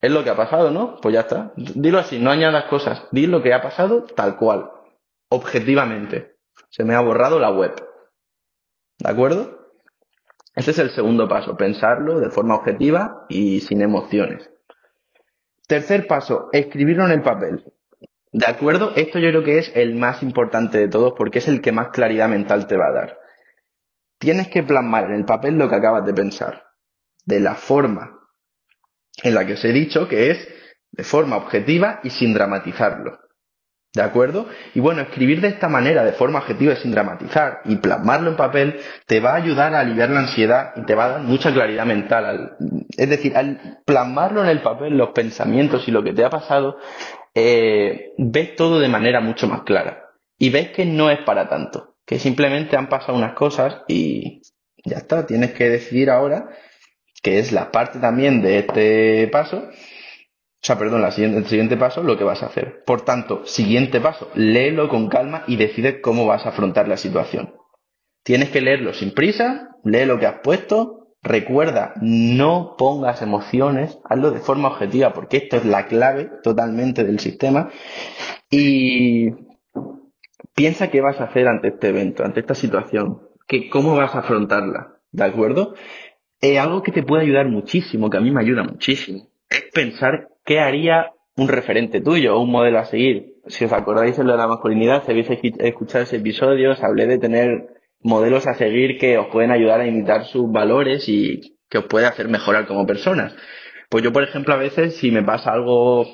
Es 0.00 0.10
lo 0.10 0.24
que 0.24 0.30
ha 0.30 0.36
pasado, 0.36 0.70
¿no? 0.70 0.96
Pues 1.00 1.14
ya 1.14 1.20
está. 1.20 1.52
Dilo 1.56 1.98
así, 1.98 2.18
no 2.18 2.30
añadas 2.30 2.64
cosas. 2.64 3.06
Di 3.12 3.26
lo 3.26 3.42
que 3.42 3.52
ha 3.52 3.62
pasado 3.62 4.04
tal 4.04 4.36
cual, 4.36 4.70
objetivamente. 5.28 6.36
Se 6.70 6.84
me 6.84 6.94
ha 6.94 7.00
borrado 7.00 7.38
la 7.38 7.50
web. 7.50 7.74
¿De 8.98 9.10
acuerdo? 9.10 9.58
Este 10.54 10.70
es 10.70 10.78
el 10.78 10.90
segundo 10.90 11.28
paso, 11.28 11.54
pensarlo 11.56 12.18
de 12.18 12.30
forma 12.30 12.56
objetiva 12.56 13.26
y 13.28 13.60
sin 13.60 13.82
emociones. 13.82 14.50
Tercer 15.66 16.06
paso, 16.06 16.48
escribirlo 16.52 17.04
en 17.04 17.10
el 17.12 17.22
papel. 17.22 17.64
¿De 18.36 18.44
acuerdo? 18.46 18.92
Esto 18.96 19.18
yo 19.18 19.30
creo 19.30 19.44
que 19.44 19.58
es 19.58 19.72
el 19.74 19.94
más 19.94 20.22
importante 20.22 20.76
de 20.76 20.88
todos 20.88 21.14
porque 21.16 21.38
es 21.38 21.48
el 21.48 21.62
que 21.62 21.72
más 21.72 21.88
claridad 21.88 22.28
mental 22.28 22.66
te 22.66 22.76
va 22.76 22.88
a 22.88 22.92
dar. 22.92 23.18
Tienes 24.18 24.48
que 24.48 24.62
plasmar 24.62 25.06
en 25.06 25.14
el 25.14 25.24
papel 25.24 25.56
lo 25.56 25.70
que 25.70 25.76
acabas 25.76 26.04
de 26.04 26.12
pensar, 26.12 26.64
de 27.24 27.40
la 27.40 27.54
forma 27.54 28.20
en 29.22 29.34
la 29.34 29.46
que 29.46 29.54
os 29.54 29.64
he 29.64 29.72
dicho 29.72 30.06
que 30.06 30.30
es 30.30 30.48
de 30.90 31.02
forma 31.02 31.38
objetiva 31.38 32.00
y 32.02 32.10
sin 32.10 32.34
dramatizarlo. 32.34 33.18
¿De 33.94 34.02
acuerdo? 34.02 34.46
Y 34.74 34.80
bueno, 34.80 35.00
escribir 35.00 35.40
de 35.40 35.48
esta 35.48 35.70
manera, 35.70 36.04
de 36.04 36.12
forma 36.12 36.40
objetiva 36.40 36.74
y 36.74 36.76
sin 36.76 36.90
dramatizar, 36.90 37.62
y 37.64 37.76
plasmarlo 37.76 38.28
en 38.28 38.36
papel, 38.36 38.80
te 39.06 39.20
va 39.20 39.30
a 39.30 39.36
ayudar 39.36 39.74
a 39.74 39.80
aliviar 39.80 40.10
la 40.10 40.20
ansiedad 40.20 40.74
y 40.76 40.82
te 40.82 40.94
va 40.94 41.06
a 41.06 41.08
dar 41.08 41.22
mucha 41.22 41.54
claridad 41.54 41.86
mental. 41.86 42.58
es 42.98 43.08
decir, 43.08 43.34
al 43.34 43.78
plasmarlo 43.86 44.42
en 44.42 44.50
el 44.50 44.60
papel, 44.60 44.98
los 44.98 45.12
pensamientos 45.12 45.88
y 45.88 45.90
lo 45.90 46.04
que 46.04 46.12
te 46.12 46.22
ha 46.22 46.28
pasado, 46.28 46.76
eh, 47.36 48.14
ves 48.16 48.56
todo 48.56 48.80
de 48.80 48.88
manera 48.88 49.20
mucho 49.20 49.46
más 49.46 49.62
clara. 49.62 50.10
Y 50.38 50.50
ves 50.50 50.70
que 50.70 50.84
no 50.86 51.10
es 51.10 51.20
para 51.20 51.48
tanto, 51.48 51.96
que 52.04 52.18
simplemente 52.18 52.76
han 52.76 52.88
pasado 52.88 53.16
unas 53.16 53.34
cosas 53.34 53.82
y 53.86 54.42
ya 54.84 54.96
está, 54.96 55.26
tienes 55.26 55.52
que 55.52 55.68
decidir 55.68 56.10
ahora 56.10 56.48
que 57.22 57.38
es 57.38 57.52
la 57.52 57.72
parte 57.72 57.98
también 57.98 58.40
de 58.40 58.58
este 58.60 59.28
paso, 59.28 59.56
o 59.58 60.66
sea, 60.66 60.78
perdón, 60.78 61.02
la 61.02 61.08
el 61.08 61.46
siguiente 61.46 61.76
paso, 61.76 62.02
lo 62.02 62.16
que 62.16 62.24
vas 62.24 62.42
a 62.42 62.46
hacer. 62.46 62.82
Por 62.86 63.02
tanto, 63.02 63.44
siguiente 63.46 64.00
paso, 64.00 64.30
léelo 64.34 64.88
con 64.88 65.08
calma 65.08 65.44
y 65.46 65.56
decide 65.56 66.00
cómo 66.00 66.26
vas 66.26 66.46
a 66.46 66.50
afrontar 66.50 66.88
la 66.88 66.96
situación. 66.96 67.54
Tienes 68.22 68.50
que 68.50 68.60
leerlo 68.60 68.94
sin 68.94 69.12
prisa, 69.12 69.70
lee 69.84 70.04
lo 70.04 70.18
que 70.18 70.26
has 70.26 70.40
puesto, 70.40 71.05
recuerda, 71.26 71.94
no 72.00 72.76
pongas 72.78 73.22
emociones, 73.22 73.98
hazlo 74.04 74.30
de 74.30 74.40
forma 74.40 74.68
objetiva, 74.68 75.12
porque 75.12 75.38
esto 75.38 75.56
es 75.56 75.64
la 75.64 75.86
clave 75.86 76.30
totalmente 76.42 77.04
del 77.04 77.18
sistema. 77.18 77.70
Y 78.50 79.30
piensa 80.54 80.90
qué 80.90 81.00
vas 81.00 81.20
a 81.20 81.24
hacer 81.24 81.48
ante 81.48 81.68
este 81.68 81.88
evento, 81.88 82.24
ante 82.24 82.40
esta 82.40 82.54
situación, 82.54 83.22
que, 83.46 83.68
cómo 83.68 83.94
vas 83.94 84.14
a 84.14 84.20
afrontarla, 84.20 84.98
¿de 85.12 85.24
acuerdo? 85.24 85.74
Es 86.40 86.58
algo 86.58 86.82
que 86.82 86.92
te 86.92 87.02
puede 87.02 87.22
ayudar 87.22 87.48
muchísimo, 87.48 88.10
que 88.10 88.18
a 88.18 88.20
mí 88.20 88.30
me 88.30 88.40
ayuda 88.40 88.62
muchísimo, 88.62 89.28
es 89.48 89.64
pensar 89.72 90.28
qué 90.44 90.60
haría 90.60 91.12
un 91.36 91.48
referente 91.48 92.00
tuyo 92.00 92.36
o 92.36 92.42
un 92.42 92.50
modelo 92.50 92.78
a 92.78 92.84
seguir. 92.84 93.34
Si 93.46 93.64
os 93.64 93.72
acordáis 93.72 94.18
en 94.18 94.26
lo 94.26 94.32
de 94.32 94.38
la 94.38 94.48
masculinidad, 94.48 95.04
si 95.04 95.12
habéis 95.12 95.28
escuchado 95.30 96.04
ese 96.04 96.16
episodio, 96.16 96.72
os 96.72 96.82
hablé 96.82 97.06
de 97.06 97.18
tener 97.18 97.75
modelos 98.00 98.46
a 98.46 98.54
seguir 98.54 98.98
que 98.98 99.18
os 99.18 99.28
pueden 99.28 99.50
ayudar 99.50 99.80
a 99.80 99.86
imitar 99.86 100.24
sus 100.24 100.50
valores 100.50 101.08
y 101.08 101.58
que 101.68 101.78
os 101.78 101.84
puede 101.84 102.06
hacer 102.06 102.28
mejorar 102.28 102.66
como 102.66 102.86
personas. 102.86 103.34
Pues 103.88 104.02
yo, 104.02 104.12
por 104.12 104.22
ejemplo, 104.22 104.54
a 104.54 104.58
veces 104.58 104.96
si 104.96 105.10
me 105.10 105.22
pasa 105.22 105.52
algo 105.52 106.06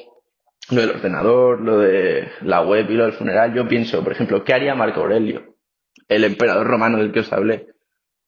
lo 0.71 0.81
del 0.81 0.91
ordenador, 0.91 1.61
lo 1.61 1.79
de 1.79 2.29
la 2.43 2.61
web 2.63 2.89
y 2.91 2.95
lo 2.95 3.05
del 3.05 3.15
funeral, 3.15 3.55
yo 3.55 3.67
pienso, 3.67 4.03
por 4.03 4.13
ejemplo, 4.13 4.45
¿qué 4.45 4.55
haría 4.55 4.75
Marco 4.75 5.01
Aurelio? 5.01 5.57
El 6.09 6.25
emperador 6.25 6.67
romano 6.67 6.99
del 6.99 7.13
que 7.13 7.21
os 7.21 7.33
hablé. 7.33 7.69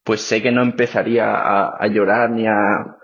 Pues 0.02 0.20
sé 0.20 0.42
que 0.42 0.52
no 0.52 0.62
empezaría 0.62 1.32
a, 1.34 1.86
llorar 1.86 2.30
ni 2.30 2.46
a 2.46 2.96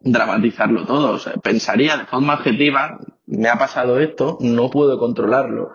dramatizarlo 0.00 0.84
todo. 0.84 1.12
O 1.12 1.18
sea, 1.18 1.34
pensaría 1.34 1.96
de 1.96 2.06
forma 2.06 2.34
objetiva, 2.34 2.98
me 3.26 3.48
ha 3.48 3.56
pasado 3.56 3.98
esto, 4.00 4.36
no 4.40 4.70
puedo 4.70 4.98
controlarlo. 4.98 5.70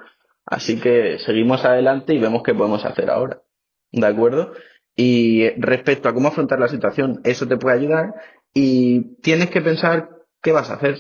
Así 0.45 0.79
que 0.79 1.17
seguimos 1.19 1.65
adelante 1.65 2.13
y 2.13 2.19
vemos 2.19 2.43
qué 2.43 2.53
podemos 2.53 2.85
hacer 2.85 3.09
ahora. 3.09 3.41
¿De 3.91 4.05
acuerdo? 4.05 4.53
Y 4.95 5.49
respecto 5.57 6.09
a 6.09 6.13
cómo 6.13 6.29
afrontar 6.29 6.59
la 6.59 6.67
situación, 6.67 7.21
eso 7.23 7.47
te 7.47 7.57
puede 7.57 7.77
ayudar 7.77 8.13
y 8.53 9.15
tienes 9.21 9.49
que 9.49 9.61
pensar 9.61 10.09
qué 10.41 10.51
vas 10.51 10.69
a 10.69 10.75
hacer. 10.75 10.97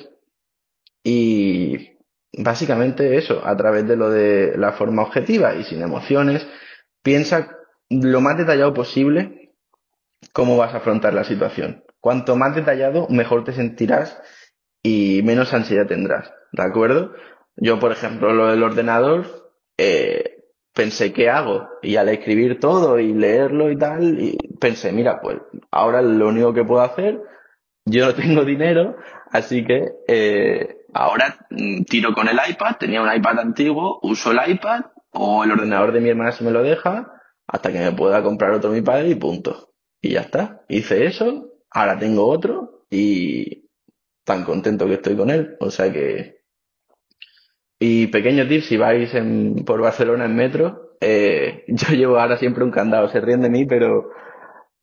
Y 1.03 1.97
básicamente 2.37 3.17
eso, 3.17 3.41
a 3.45 3.55
través 3.57 3.87
de 3.87 3.95
lo 3.95 4.09
de 4.09 4.57
la 4.57 4.73
forma 4.73 5.01
objetiva 5.01 5.55
y 5.55 5.63
sin 5.63 5.81
emociones, 5.81 6.45
piensa 7.01 7.57
lo 7.89 8.21
más 8.21 8.37
detallado 8.37 8.73
posible 8.73 9.53
cómo 10.33 10.57
vas 10.57 10.73
a 10.73 10.77
afrontar 10.77 11.13
la 11.13 11.23
situación. 11.23 11.83
Cuanto 11.99 12.35
más 12.35 12.55
detallado, 12.55 13.07
mejor 13.09 13.43
te 13.43 13.53
sentirás 13.53 14.21
y 14.83 15.21
menos 15.23 15.53
ansiedad 15.53 15.87
tendrás, 15.87 16.31
¿de 16.51 16.63
acuerdo? 16.63 17.13
Yo, 17.55 17.79
por 17.79 17.91
ejemplo, 17.91 18.33
lo 18.33 18.47
del 18.47 18.63
ordenador, 18.63 19.51
eh, 19.77 20.36
pensé, 20.77 21.11
¿qué 21.11 21.29
hago? 21.29 21.67
Y 21.81 21.97
al 21.97 22.07
escribir 22.07 22.61
todo 22.61 22.99
y 22.99 23.13
leerlo 23.13 23.69
y 23.69 23.77
tal, 23.77 24.21
y 24.21 24.37
pensé, 24.61 24.93
mira, 24.93 25.19
pues 25.19 25.39
ahora 25.71 26.01
lo 26.01 26.29
único 26.29 26.53
que 26.53 26.63
puedo 26.63 26.81
hacer, 26.81 27.19
yo 27.83 28.05
no 28.05 28.13
tengo 28.15 28.45
dinero, 28.45 28.95
así 29.31 29.65
que 29.65 29.89
eh, 30.07 30.77
Ahora 30.93 31.45
mm, 31.51 31.83
tiro 31.83 32.13
con 32.13 32.27
el 32.27 32.39
iPad, 32.49 32.77
tenía 32.79 33.01
un 33.01 33.13
iPad 33.13 33.39
antiguo, 33.39 33.99
uso 34.01 34.31
el 34.31 34.39
iPad 34.49 34.81
o 35.11 35.43
el 35.43 35.51
ordenador 35.51 35.91
de 35.91 36.01
mi 36.01 36.09
hermana 36.09 36.31
si 36.31 36.43
me 36.43 36.49
lo 36.49 36.63
deja 36.63 37.11
hasta 37.45 37.71
que 37.71 37.79
me 37.79 37.91
pueda 37.91 38.23
comprar 38.23 38.51
otro 38.51 38.71
mi 38.71 38.81
padre 38.81 39.09
y 39.09 39.15
punto. 39.15 39.73
Y 40.01 40.13
ya 40.13 40.21
está. 40.21 40.65
Hice 40.67 41.05
eso, 41.05 41.51
ahora 41.69 41.99
tengo 41.99 42.27
otro 42.27 42.85
y 42.89 43.69
tan 44.23 44.43
contento 44.43 44.87
que 44.87 44.95
estoy 44.95 45.15
con 45.15 45.29
él. 45.29 45.55
O 45.59 45.69
sea 45.69 45.91
que... 45.93 46.36
Y 47.79 48.07
pequeño 48.07 48.47
tip, 48.47 48.63
si 48.63 48.77
vais 48.77 49.11
por 49.65 49.81
Barcelona 49.81 50.25
en 50.25 50.35
metro, 50.35 50.95
eh, 50.99 51.63
yo 51.67 51.95
llevo 51.95 52.19
ahora 52.19 52.37
siempre 52.37 52.63
un 52.63 52.71
candado. 52.71 53.09
Se 53.09 53.21
ríen 53.21 53.41
de 53.41 53.49
mí, 53.49 53.65
pero 53.65 54.09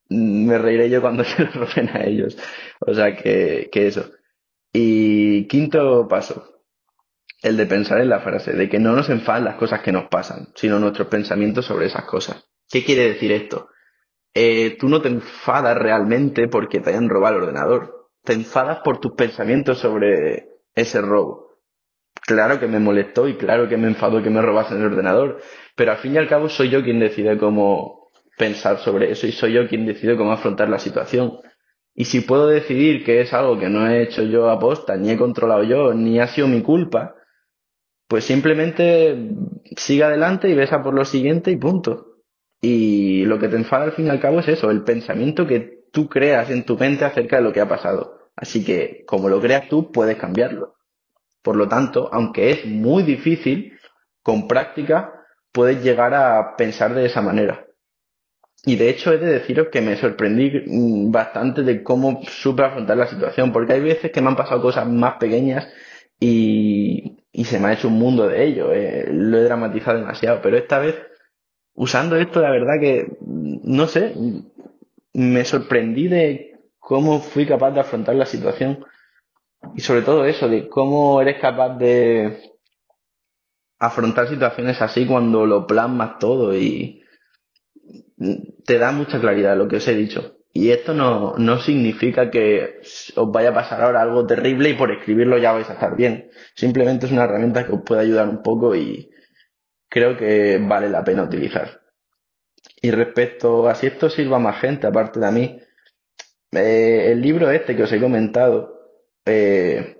me 0.08 0.58
reiré 0.58 0.90
yo 0.90 1.00
cuando 1.00 1.24
se 1.24 1.42
lo 1.42 1.50
rompen 1.50 1.88
a 1.90 2.04
ellos. 2.04 2.36
O 2.80 2.94
sea 2.94 3.16
que, 3.16 3.68
que 3.72 3.86
eso. 3.86 4.10
Y 4.72 5.46
quinto 5.46 6.08
paso, 6.08 6.62
el 7.42 7.56
de 7.56 7.66
pensar 7.66 8.00
en 8.00 8.08
la 8.08 8.20
frase, 8.20 8.52
de 8.52 8.68
que 8.68 8.78
no 8.78 8.92
nos 8.92 9.08
enfadan 9.08 9.44
las 9.44 9.56
cosas 9.56 9.82
que 9.82 9.92
nos 9.92 10.08
pasan, 10.08 10.48
sino 10.54 10.78
nuestros 10.78 11.08
pensamientos 11.08 11.66
sobre 11.66 11.86
esas 11.86 12.04
cosas. 12.04 12.44
¿Qué 12.68 12.84
quiere 12.84 13.12
decir 13.12 13.30
esto? 13.32 13.68
Eh, 14.34 14.76
tú 14.80 14.88
no 14.88 15.00
te 15.00 15.08
enfadas 15.08 15.78
realmente 15.78 16.48
porque 16.48 16.80
te 16.80 16.90
hayan 16.90 17.08
robado 17.08 17.36
el 17.36 17.42
ordenador. 17.42 18.10
Te 18.24 18.32
enfadas 18.32 18.80
por 18.82 18.98
tus 18.98 19.12
pensamientos 19.12 19.78
sobre 19.78 20.48
ese 20.74 21.00
robo. 21.00 21.43
Claro 22.26 22.58
que 22.58 22.66
me 22.66 22.78
molestó 22.78 23.28
y 23.28 23.36
claro 23.36 23.68
que 23.68 23.76
me 23.76 23.88
enfadó 23.88 24.22
que 24.22 24.30
me 24.30 24.40
robasen 24.40 24.78
el 24.78 24.86
ordenador, 24.86 25.40
pero 25.76 25.92
al 25.92 25.98
fin 25.98 26.14
y 26.14 26.18
al 26.18 26.28
cabo 26.28 26.48
soy 26.48 26.70
yo 26.70 26.82
quien 26.82 26.98
decide 26.98 27.36
cómo 27.36 28.10
pensar 28.38 28.78
sobre 28.78 29.10
eso 29.10 29.26
y 29.26 29.32
soy 29.32 29.52
yo 29.52 29.68
quien 29.68 29.86
decide 29.86 30.16
cómo 30.16 30.32
afrontar 30.32 30.68
la 30.68 30.78
situación. 30.78 31.38
Y 31.94 32.06
si 32.06 32.22
puedo 32.22 32.48
decidir 32.48 33.04
que 33.04 33.20
es 33.20 33.32
algo 33.32 33.58
que 33.58 33.68
no 33.68 33.86
he 33.86 34.02
hecho 34.02 34.22
yo 34.22 34.50
a 34.50 34.58
posta, 34.58 34.96
ni 34.96 35.10
he 35.10 35.16
controlado 35.16 35.62
yo, 35.64 35.94
ni 35.94 36.18
ha 36.18 36.26
sido 36.26 36.48
mi 36.48 36.62
culpa, 36.62 37.14
pues 38.08 38.24
simplemente 38.24 39.30
sigue 39.76 40.02
adelante 40.02 40.48
y 40.48 40.54
besa 40.54 40.82
por 40.82 40.94
lo 40.94 41.04
siguiente 41.04 41.50
y 41.50 41.56
punto. 41.56 42.22
Y 42.60 43.24
lo 43.26 43.38
que 43.38 43.48
te 43.48 43.56
enfada 43.56 43.84
al 43.84 43.92
fin 43.92 44.06
y 44.06 44.10
al 44.10 44.20
cabo 44.20 44.40
es 44.40 44.48
eso, 44.48 44.70
el 44.70 44.82
pensamiento 44.82 45.46
que 45.46 45.84
tú 45.92 46.08
creas 46.08 46.50
en 46.50 46.64
tu 46.64 46.76
mente 46.78 47.04
acerca 47.04 47.36
de 47.36 47.42
lo 47.42 47.52
que 47.52 47.60
ha 47.60 47.68
pasado. 47.68 48.30
Así 48.34 48.64
que, 48.64 49.04
como 49.06 49.28
lo 49.28 49.40
creas 49.40 49.68
tú, 49.68 49.92
puedes 49.92 50.16
cambiarlo. 50.16 50.74
Por 51.44 51.56
lo 51.56 51.68
tanto, 51.68 52.08
aunque 52.10 52.50
es 52.52 52.64
muy 52.64 53.02
difícil, 53.02 53.78
con 54.22 54.48
práctica 54.48 55.12
puedes 55.52 55.84
llegar 55.84 56.14
a 56.14 56.56
pensar 56.56 56.94
de 56.94 57.04
esa 57.04 57.20
manera. 57.20 57.66
Y 58.64 58.76
de 58.76 58.88
hecho 58.88 59.12
he 59.12 59.18
de 59.18 59.26
deciros 59.26 59.68
que 59.70 59.82
me 59.82 59.96
sorprendí 59.96 60.50
mm, 60.66 61.12
bastante 61.12 61.62
de 61.62 61.82
cómo 61.82 62.22
supe 62.26 62.64
afrontar 62.64 62.96
la 62.96 63.08
situación, 63.08 63.52
porque 63.52 63.74
hay 63.74 63.82
veces 63.82 64.10
que 64.10 64.22
me 64.22 64.28
han 64.28 64.36
pasado 64.36 64.62
cosas 64.62 64.88
más 64.88 65.16
pequeñas 65.16 65.68
y, 66.18 67.18
se 67.44 67.60
me 67.60 67.68
ha 67.68 67.72
hecho 67.74 67.88
un 67.88 67.98
mundo 67.98 68.26
de 68.26 68.42
ello. 68.42 68.72
Eh, 68.72 69.06
lo 69.12 69.36
he 69.36 69.42
dramatizado 69.44 69.98
demasiado, 69.98 70.40
pero 70.42 70.56
esta 70.56 70.78
vez, 70.78 70.96
usando 71.74 72.16
esto, 72.16 72.40
la 72.40 72.50
verdad 72.50 72.80
que, 72.80 73.18
mm, 73.20 73.58
no 73.64 73.86
sé, 73.86 74.14
me 75.12 75.44
sorprendí 75.44 76.08
de 76.08 76.58
cómo 76.78 77.20
fui 77.20 77.44
capaz 77.44 77.72
de 77.72 77.80
afrontar 77.80 78.14
la 78.14 78.24
situación 78.24 78.84
y 79.74 79.80
sobre 79.80 80.02
todo 80.02 80.24
eso, 80.24 80.48
de 80.48 80.68
cómo 80.68 81.20
eres 81.20 81.40
capaz 81.40 81.76
de 81.78 82.54
afrontar 83.78 84.28
situaciones 84.28 84.80
así 84.80 85.06
cuando 85.06 85.46
lo 85.46 85.66
plasmas 85.66 86.18
todo 86.18 86.56
y 86.56 87.02
te 88.64 88.78
da 88.78 88.92
mucha 88.92 89.20
claridad 89.20 89.56
lo 89.56 89.68
que 89.68 89.76
os 89.76 89.88
he 89.88 89.94
dicho. 89.94 90.38
Y 90.52 90.70
esto 90.70 90.94
no, 90.94 91.34
no 91.36 91.58
significa 91.58 92.30
que 92.30 92.80
os 93.16 93.32
vaya 93.32 93.50
a 93.50 93.54
pasar 93.54 93.82
ahora 93.82 94.02
algo 94.02 94.24
terrible 94.24 94.70
y 94.70 94.74
por 94.74 94.92
escribirlo 94.92 95.36
ya 95.38 95.52
vais 95.52 95.68
a 95.68 95.74
estar 95.74 95.96
bien. 95.96 96.30
Simplemente 96.54 97.06
es 97.06 97.12
una 97.12 97.24
herramienta 97.24 97.66
que 97.66 97.72
os 97.72 97.82
puede 97.82 98.02
ayudar 98.02 98.28
un 98.28 98.40
poco 98.40 98.76
y 98.76 99.10
creo 99.88 100.16
que 100.16 100.58
vale 100.62 100.88
la 100.88 101.02
pena 101.02 101.24
utilizar. 101.24 101.80
Y 102.80 102.92
respecto 102.92 103.68
a 103.68 103.74
si 103.74 103.88
esto 103.88 104.08
sirva 104.08 104.36
a 104.36 104.40
más 104.40 104.60
gente, 104.60 104.86
aparte 104.86 105.18
de 105.18 105.26
a 105.26 105.32
mí, 105.32 105.58
eh, 106.52 107.10
el 107.10 107.20
libro 107.20 107.50
este 107.50 107.74
que 107.74 107.82
os 107.82 107.92
he 107.92 108.00
comentado 108.00 108.73
eh, 109.26 109.96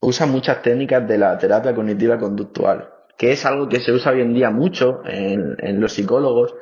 usa 0.00 0.26
muchas 0.26 0.62
técnicas 0.62 1.06
de 1.06 1.18
la 1.18 1.38
terapia 1.38 1.74
cognitiva 1.74 2.18
conductual, 2.18 2.88
que 3.16 3.32
es 3.32 3.44
algo 3.46 3.68
que 3.68 3.80
se 3.80 3.92
usa 3.92 4.12
hoy 4.12 4.20
en 4.20 4.34
día 4.34 4.50
mucho 4.50 5.02
en, 5.04 5.80
los 5.80 5.92
psicólogos 5.92 6.54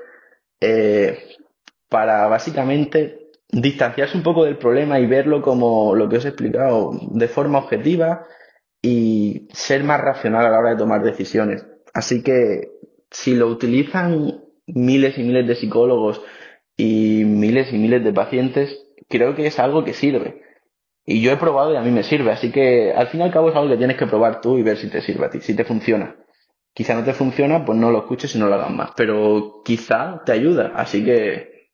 eh, 0.61 1.19
para 1.89 2.27
básicamente 2.29 3.31
distanciarse 3.51 4.17
un 4.17 4.23
poco 4.23 4.45
del 4.45 4.57
problema 4.57 4.99
y 4.99 5.07
verlo 5.07 5.43
como 5.43 5.95
lo 5.95 6.09
que 6.09 6.17
os 6.17 6.25
he 6.25 6.29
explicado 6.29 6.93
de 7.13 7.29
forma 7.29 7.59
objetiva 7.59 8.27
y 8.81 9.49
ser 9.53 9.85
más 9.85 10.01
racional 10.01 10.47
a 10.47 10.51
la 10.51 10.59
hora 10.59 10.71
de 10.71 10.77
tomar 10.77 11.03
decisiones. 11.03 11.67
Así 11.93 12.23
que 12.23 12.71
si 13.11 13.35
lo 13.35 13.49
utilizan 13.49 14.41
miles 14.67 15.19
y 15.19 15.23
miles 15.23 15.47
de 15.47 15.55
psicólogos 15.55 16.23
y 16.77 17.25
miles 17.27 17.73
y 17.73 17.79
miles 17.79 18.03
de 18.03 18.13
pacientes, 18.13 18.87
creo 19.09 19.35
que 19.35 19.47
es 19.47 19.59
algo 19.59 19.85
que 19.85 19.93
sirve. 19.93 20.43
Y 21.05 21.21
yo 21.21 21.33
he 21.33 21.37
probado 21.37 21.73
y 21.73 21.77
a 21.77 21.83
mí 21.83 21.91
me 21.91 22.05
sirve, 22.05 22.31
así 22.31 22.53
que 22.53 22.93
al 22.93 23.09
fin 23.09 23.21
y 23.21 23.25
al 23.25 23.33
cabo 23.33 23.51
es 23.51 23.57
algo 23.57 23.71
que 23.71 23.77
tienes 23.77 23.97
que 23.97 24.07
probar 24.07 24.41
tú 24.41 24.59
y 24.59 24.63
ver 24.63 24.77
si 24.77 24.89
te 24.89 25.01
sirve 25.01 25.27
a 25.27 25.31
ti, 25.31 25.41
si 25.41 25.55
te 25.55 25.65
funciona 25.65 26.17
quizá 26.75 26.95
no 26.95 27.05
te 27.05 27.13
funciona, 27.13 27.65
pues 27.65 27.79
no 27.79 27.91
lo 27.91 27.99
escuches 27.99 28.35
y 28.35 28.39
no 28.39 28.49
lo 28.49 28.55
hagas 28.55 28.71
más. 28.71 28.91
Pero 28.97 29.63
quizá 29.65 30.23
te 30.25 30.33
ayuda. 30.33 30.73
Así 30.75 31.05
que 31.05 31.71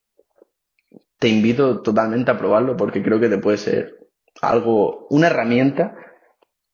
te 1.18 1.28
invito 1.28 1.82
totalmente 1.82 2.30
a 2.30 2.38
probarlo 2.38 2.76
porque 2.76 3.02
creo 3.02 3.20
que 3.20 3.28
te 3.28 3.38
puede 3.38 3.58
ser 3.58 3.96
algo, 4.40 5.06
una 5.10 5.28
herramienta 5.28 5.96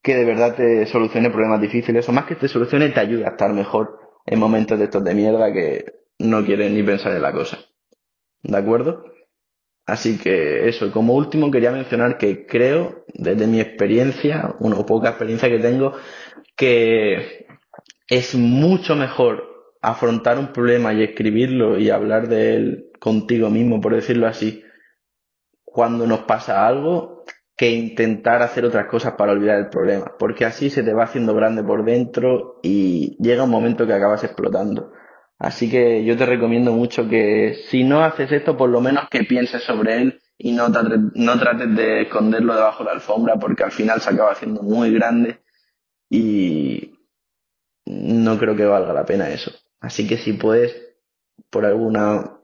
que 0.02 0.14
de 0.16 0.24
verdad 0.24 0.54
te 0.54 0.86
solucione 0.86 1.30
problemas 1.30 1.62
difíciles 1.62 2.06
o 2.08 2.12
más 2.12 2.26
que 2.26 2.34
te 2.34 2.48
solucione 2.48 2.90
te 2.90 3.00
ayude 3.00 3.24
a 3.24 3.30
estar 3.30 3.54
mejor 3.54 3.98
en 4.26 4.38
momentos 4.38 4.78
de 4.78 4.84
estos 4.84 5.02
de 5.02 5.14
mierda 5.14 5.50
que 5.50 5.84
no 6.18 6.44
quieres 6.44 6.70
ni 6.72 6.82
pensar 6.82 7.12
en 7.12 7.22
la 7.22 7.32
cosa. 7.32 7.58
¿De 8.42 8.56
acuerdo? 8.56 9.04
Así 9.86 10.18
que 10.18 10.68
eso, 10.68 10.90
como 10.90 11.14
último 11.14 11.50
quería 11.50 11.70
mencionar 11.70 12.16
que 12.16 12.46
creo, 12.46 13.04
desde 13.12 13.46
mi 13.46 13.60
experiencia, 13.60 14.54
una 14.60 14.76
poca 14.86 15.10
experiencia 15.10 15.50
que 15.50 15.58
tengo, 15.58 15.92
que 16.56 17.46
es 18.08 18.34
mucho 18.34 18.96
mejor 18.96 19.44
afrontar 19.82 20.38
un 20.38 20.52
problema 20.52 20.94
y 20.94 21.02
escribirlo 21.02 21.78
y 21.78 21.90
hablar 21.90 22.28
de 22.28 22.54
él 22.56 22.90
contigo 22.98 23.50
mismo, 23.50 23.80
por 23.80 23.94
decirlo 23.94 24.26
así, 24.26 24.64
cuando 25.64 26.06
nos 26.06 26.20
pasa 26.20 26.66
algo, 26.66 27.24
que 27.56 27.70
intentar 27.70 28.42
hacer 28.42 28.64
otras 28.64 28.86
cosas 28.86 29.14
para 29.14 29.32
olvidar 29.32 29.58
el 29.58 29.68
problema, 29.68 30.12
porque 30.18 30.44
así 30.44 30.70
se 30.70 30.82
te 30.82 30.92
va 30.92 31.04
haciendo 31.04 31.34
grande 31.34 31.62
por 31.62 31.84
dentro 31.84 32.58
y 32.62 33.16
llega 33.22 33.44
un 33.44 33.50
momento 33.50 33.86
que 33.86 33.92
acabas 33.92 34.24
explotando. 34.24 34.92
Así 35.38 35.70
que 35.70 36.04
yo 36.04 36.16
te 36.16 36.26
recomiendo 36.26 36.72
mucho 36.72 37.08
que 37.08 37.54
si 37.68 37.84
no 37.84 38.04
haces 38.04 38.30
esto, 38.32 38.56
por 38.56 38.70
lo 38.70 38.80
menos 38.80 39.08
que 39.10 39.24
pienses 39.24 39.62
sobre 39.62 40.00
él 40.00 40.20
y 40.38 40.52
no, 40.52 40.68
no 40.68 41.38
trates 41.38 41.74
de 41.74 42.02
esconderlo 42.02 42.54
debajo 42.54 42.80
de 42.80 42.86
la 42.86 42.92
alfombra 42.92 43.36
porque 43.36 43.64
al 43.64 43.72
final 43.72 44.00
se 44.00 44.10
acaba 44.10 44.32
haciendo 44.32 44.62
muy 44.62 44.92
grande 44.92 45.40
y 46.08 46.98
no 47.86 48.38
creo 48.38 48.56
que 48.56 48.64
valga 48.64 48.92
la 48.92 49.04
pena 49.04 49.30
eso. 49.30 49.52
Así 49.80 50.06
que 50.06 50.16
si 50.16 50.32
puedes, 50.32 50.74
por 51.50 51.66
alguna, 51.66 52.38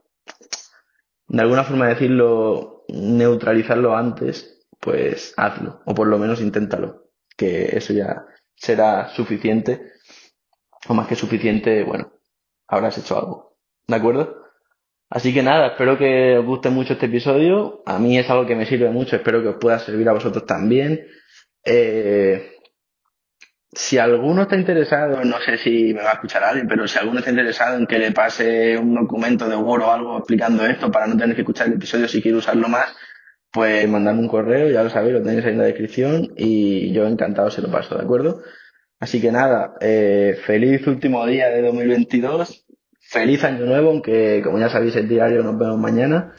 de 1.27 1.41
alguna 1.41 1.63
forma 1.63 1.87
decirlo, 1.87 2.83
neutralizarlo 2.89 3.95
antes, 3.95 4.67
pues 4.79 5.33
hazlo, 5.37 5.81
o 5.85 5.95
por 5.95 6.07
lo 6.07 6.17
menos 6.17 6.41
inténtalo, 6.41 7.09
que 7.37 7.75
eso 7.77 7.93
ya 7.93 8.25
será 8.55 9.09
suficiente, 9.09 9.93
o 10.87 10.93
más 10.93 11.07
que 11.07 11.15
suficiente, 11.15 11.83
bueno, 11.83 12.10
habrás 12.71 12.97
hecho 12.97 13.17
algo. 13.17 13.57
¿De 13.87 13.95
acuerdo? 13.95 14.41
Así 15.09 15.33
que 15.33 15.43
nada, 15.43 15.67
espero 15.67 15.97
que 15.97 16.37
os 16.37 16.45
guste 16.45 16.69
mucho 16.69 16.93
este 16.93 17.07
episodio. 17.07 17.83
A 17.85 17.99
mí 17.99 18.17
es 18.17 18.29
algo 18.29 18.45
que 18.45 18.55
me 18.55 18.65
sirve 18.65 18.89
mucho, 18.89 19.17
espero 19.17 19.41
que 19.41 19.49
os 19.49 19.57
pueda 19.57 19.77
servir 19.77 20.07
a 20.07 20.13
vosotros 20.13 20.45
también. 20.45 21.05
Eh, 21.65 22.55
si 23.73 23.97
alguno 23.97 24.43
está 24.43 24.55
interesado, 24.55 25.23
no 25.23 25.39
sé 25.41 25.57
si 25.57 25.93
me 25.93 26.01
va 26.01 26.11
a 26.11 26.13
escuchar 26.13 26.43
alguien, 26.43 26.67
pero 26.67 26.87
si 26.87 26.97
alguno 26.97 27.19
está 27.19 27.29
interesado 27.29 27.77
en 27.77 27.87
que 27.87 27.99
le 27.99 28.11
pase 28.11 28.77
un 28.77 28.95
documento 28.95 29.47
de 29.49 29.55
Word 29.55 29.83
o 29.83 29.91
algo 29.91 30.17
explicando 30.17 30.65
esto 30.65 30.89
para 30.89 31.07
no 31.07 31.17
tener 31.17 31.35
que 31.35 31.41
escuchar 31.41 31.67
el 31.67 31.73
episodio 31.73 32.07
si 32.07 32.21
quiere 32.21 32.37
usarlo 32.37 32.69
más, 32.69 32.95
pues 33.51 33.87
mandadme 33.89 34.21
un 34.21 34.27
correo, 34.29 34.69
ya 34.69 34.83
lo 34.83 34.89
sabéis, 34.89 35.13
lo 35.13 35.23
tenéis 35.23 35.45
ahí 35.45 35.51
en 35.51 35.57
la 35.57 35.65
descripción 35.65 36.33
y 36.37 36.93
yo 36.93 37.05
encantado 37.05 37.51
se 37.51 37.61
lo 37.61 37.69
paso, 37.69 37.95
¿de 37.95 38.03
acuerdo? 38.03 38.41
Así 39.01 39.19
que 39.19 39.31
nada, 39.31 39.73
eh, 39.81 40.37
feliz 40.45 40.85
último 40.85 41.25
día 41.25 41.49
de 41.49 41.63
2022, 41.63 42.60
feliz 43.11 43.43
año 43.43 43.65
nuevo, 43.65 43.89
aunque 43.89 44.41
como 44.41 44.57
ya 44.57 44.69
sabéis 44.69 44.95
el 44.95 45.09
diario 45.09 45.43
nos 45.43 45.57
vemos 45.57 45.77
mañana. 45.77 46.31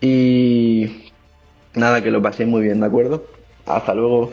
Y 0.00 1.12
nada, 1.74 2.02
que 2.02 2.10
lo 2.10 2.20
paséis 2.20 2.48
muy 2.48 2.62
bien, 2.62 2.80
¿de 2.80 2.86
acuerdo? 2.86 3.26
Hasta 3.64 3.94
luego. 3.94 4.28